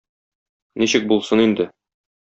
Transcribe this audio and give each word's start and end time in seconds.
Ничек 0.83 1.07
булсын 1.13 1.47
инде... 1.47 1.73